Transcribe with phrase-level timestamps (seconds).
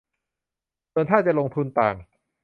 [0.91, 1.95] ส่วนถ้าจะลงทุนต่าง